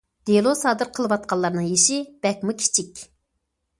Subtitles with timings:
[0.27, 3.05] دېلو سادىر قىلىۋاتقانلارنىڭ يېشى بەكمۇ كىچىك.